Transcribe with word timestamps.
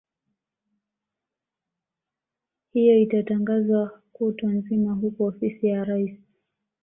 hiyo 2.73 2.97
itatangazwa 3.01 4.01
kutwa 4.13 4.49
nzima 4.53 4.93
huku 4.93 5.23
ofisi 5.25 5.67
ya 5.67 5.83
rais 5.83 6.19